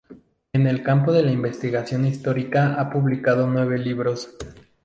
[0.51, 4.35] En el campo de la investigación histórica ha publicado nueve libros.